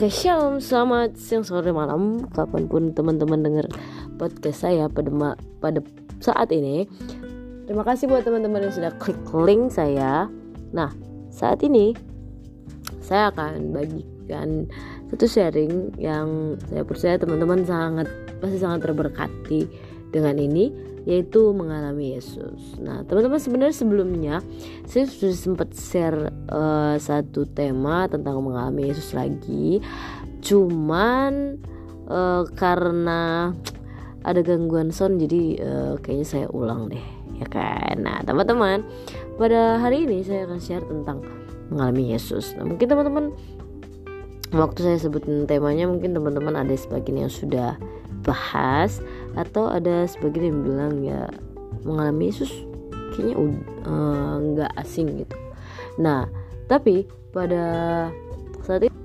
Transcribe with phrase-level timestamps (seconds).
[0.00, 3.68] Oke, shalom, selamat siang, sore, malam, kapan pun teman-teman dengar
[4.16, 5.84] podcast saya pada pada
[6.24, 6.88] saat ini.
[7.68, 10.24] Terima kasih buat teman-teman yang sudah klik link saya.
[10.72, 10.88] Nah,
[11.28, 11.92] saat ini
[13.04, 14.72] saya akan bagikan
[15.12, 18.08] satu sharing yang saya percaya teman-teman sangat
[18.40, 19.68] pasti sangat terberkati
[20.16, 22.76] dengan ini yaitu mengalami Yesus.
[22.80, 24.36] Nah, teman-teman sebenarnya sebelumnya
[24.84, 29.80] saya sudah sempat share uh, satu tema tentang mengalami Yesus lagi.
[30.44, 31.60] Cuman
[32.08, 33.52] uh, karena
[34.20, 37.06] ada gangguan sound jadi uh, kayaknya saya ulang deh,
[37.40, 38.04] ya kan.
[38.04, 38.84] Nah, teman-teman,
[39.40, 41.24] pada hari ini saya akan share tentang
[41.72, 42.52] mengalami Yesus.
[42.60, 43.32] Nah, mungkin teman-teman
[44.50, 47.78] waktu saya sebutin temanya mungkin teman-teman ada sebagian yang sudah
[48.22, 49.00] bahas
[49.38, 51.22] atau ada sebagian yang bilang ya
[51.86, 52.52] mengalami Yesus
[53.16, 53.34] kayaknya
[53.86, 55.36] eh, nggak uh, asing gitu.
[55.98, 56.30] Nah,
[56.70, 57.04] tapi
[57.34, 58.08] pada
[58.64, 58.96] saat itu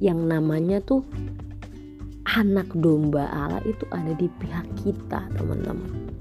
[0.00, 1.04] yang namanya tuh
[2.38, 6.14] anak domba Allah itu ada di pihak kita teman-teman.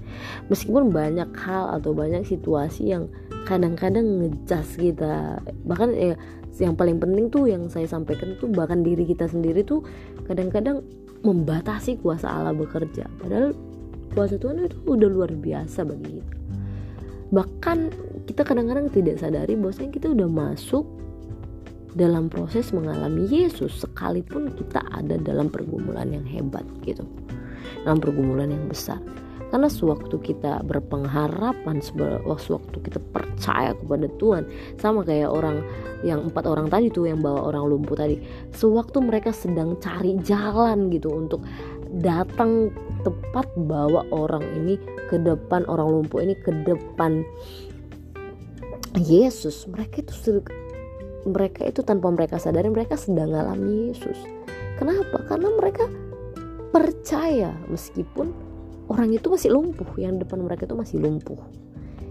[0.50, 3.06] Meskipun banyak hal atau banyak situasi yang
[3.46, 5.38] kadang-kadang ngejas kita.
[5.70, 6.18] Bahkan ya
[6.60, 9.86] yang paling penting tuh yang saya sampaikan tuh bahkan diri kita sendiri tuh
[10.28, 10.84] kadang-kadang
[11.24, 13.08] membatasi kuasa Allah bekerja.
[13.22, 13.56] Padahal
[14.12, 16.36] kuasa Tuhan itu udah luar biasa bagi kita.
[17.30, 17.78] Bahkan
[18.26, 20.86] kita kadang-kadang tidak sadari bahwasanya kita udah masuk
[21.98, 27.06] dalam proses mengalami Yesus sekalipun kita ada dalam pergumulan yang hebat gitu.
[27.86, 29.02] Dalam pergumulan yang besar.
[29.50, 34.46] Karena sewaktu kita berpengharapan sewaktu kita percaya kepada Tuhan
[34.78, 35.66] sama kayak orang
[36.06, 38.22] yang empat orang tadi tuh yang bawa orang lumpuh tadi
[38.54, 41.42] sewaktu mereka sedang cari jalan gitu untuk
[41.98, 42.70] datang
[43.02, 44.78] tepat bawa orang ini
[45.10, 47.26] ke depan orang lumpuh ini ke depan
[49.02, 49.66] Yesus.
[49.66, 50.14] Mereka itu
[51.30, 54.18] mereka itu tanpa mereka sadari mereka sedang mengalami Yesus.
[54.76, 55.24] Kenapa?
[55.28, 55.86] Karena mereka
[56.70, 58.32] percaya meskipun
[58.90, 61.40] orang itu masih lumpuh, yang depan mereka itu masih lumpuh.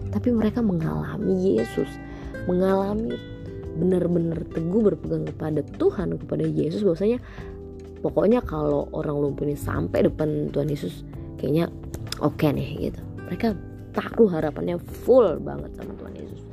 [0.09, 1.89] Tapi mereka mengalami Yesus,
[2.49, 3.15] mengalami
[3.77, 7.21] benar-benar teguh berpegang kepada Tuhan, kepada Yesus bahwasanya
[8.01, 11.05] pokoknya kalau orang lumpuh ini sampai depan Tuhan Yesus
[11.37, 11.69] kayaknya
[12.19, 13.01] oke okay nih gitu.
[13.29, 13.53] Mereka
[13.93, 16.48] taruh harapannya full banget sama Tuhan Yesus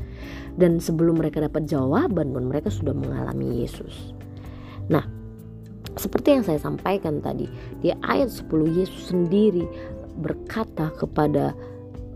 [0.57, 4.17] dan sebelum mereka dapat jawaban pun mereka sudah mengalami Yesus.
[4.89, 5.05] Nah,
[5.97, 7.49] seperti yang saya sampaikan tadi
[7.81, 9.65] di ayat 10 Yesus sendiri
[10.21, 11.53] berkata kepada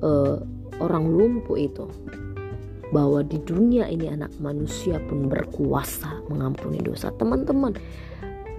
[0.00, 0.40] uh,
[0.80, 1.84] orang lumpuh itu
[2.90, 7.14] bahwa di dunia ini anak manusia pun berkuasa mengampuni dosa.
[7.14, 7.78] Teman-teman,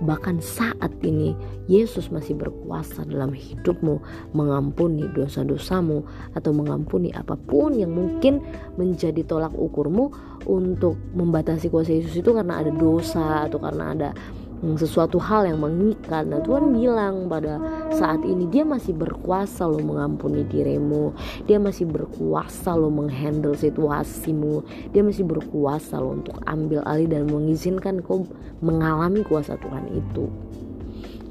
[0.02, 1.38] Bahkan saat ini
[1.70, 4.02] Yesus masih berkuasa dalam hidupmu
[4.34, 6.02] mengampuni dosa-dosamu
[6.34, 8.42] atau mengampuni apa pun yang mungkin
[8.82, 10.10] menjadi tolak ukurmu
[10.50, 14.10] untuk membatasi kuasa Yesus itu karena ada dosa atau karena ada
[14.78, 16.30] sesuatu hal yang mengikat.
[16.30, 17.58] Nah Tuhan bilang pada
[17.90, 21.18] saat ini dia masih berkuasa lo mengampuni dirimu,
[21.50, 24.62] dia masih berkuasa lo menghandle situasimu,
[24.94, 28.30] dia masih berkuasa lo untuk ambil alih dan mengizinkan kau
[28.62, 30.30] mengalami kuasa Tuhan itu.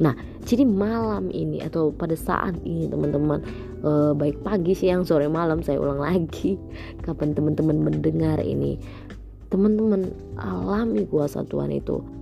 [0.00, 0.16] Nah,
[0.49, 3.44] jadi malam ini atau pada saat ini teman-teman
[3.84, 6.56] eh, baik pagi, siang, sore, malam saya ulang lagi
[7.04, 8.80] kapan teman-teman mendengar ini
[9.50, 12.19] teman-teman alami kuasa Tuhan itu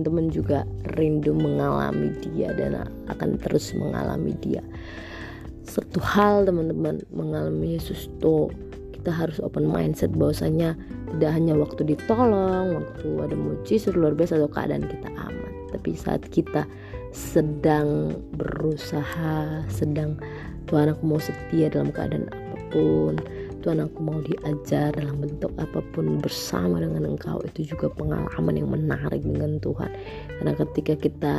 [0.00, 0.64] teman-teman juga
[0.96, 4.64] rindu mengalami dia dan akan terus mengalami dia.
[5.68, 8.48] Satu hal teman-teman mengalami Yesus tuh
[8.96, 10.72] kita harus open mindset bahwasanya
[11.16, 16.20] tidak hanya waktu ditolong waktu ada mujizat luar biasa atau keadaan kita aman tapi saat
[16.28, 16.68] kita
[17.12, 20.20] sedang berusaha sedang
[20.68, 23.16] Tuhan aku mau setia dalam keadaan apa pun
[23.60, 27.40] Tuhan aku mau diajar dalam bentuk apa pun bersama dengan engkau.
[27.44, 29.92] Itu juga pengalaman yang menarik dengan Tuhan.
[30.40, 31.34] Karena ketika kita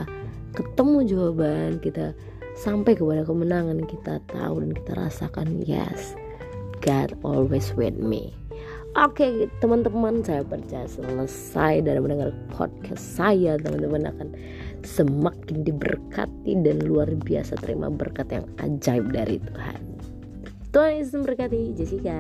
[0.53, 2.13] ketemu jawaban kita
[2.59, 6.13] sampai kepada kemenangan kita tahu dan kita rasakan yes
[6.83, 8.35] God always with me.
[8.99, 9.31] Oke okay,
[9.63, 14.29] teman-teman saya percaya selesai dari mendengar podcast saya teman-teman akan
[14.83, 19.90] semakin diberkati dan luar biasa terima berkat yang ajaib dari Tuhan
[20.71, 22.15] Tuhan Yesus memberkati Jessica.